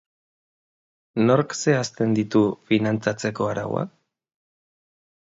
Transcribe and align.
Nork 1.25 1.53
zehazten 1.59 2.17
ditu 2.21 2.43
finantzatzeko 2.73 3.49
arauak? 3.55 3.97